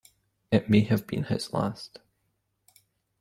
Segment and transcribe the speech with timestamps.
[0.51, 1.99] It may have been his last.